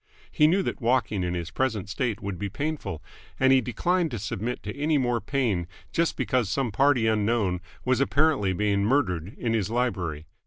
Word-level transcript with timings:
He 0.31 0.47
knew 0.47 0.63
that 0.63 0.81
walking 0.81 1.21
in 1.23 1.35
his 1.35 1.51
present 1.51 1.87
state 1.87 2.23
would 2.23 2.39
be 2.39 2.49
painful, 2.49 3.03
and 3.39 3.53
he 3.53 3.61
declined 3.61 4.09
to 4.09 4.17
submit 4.17 4.63
to 4.63 4.75
any 4.75 4.97
more 4.97 5.21
pain 5.21 5.67
just 5.91 6.17
because 6.17 6.49
some 6.49 6.71
party 6.71 7.05
unknown 7.05 7.61
was 7.85 7.99
apparently 8.01 8.51
being 8.51 8.83
murdered 8.83 9.35
in 9.37 9.53
his 9.53 9.69
library. 9.69 10.25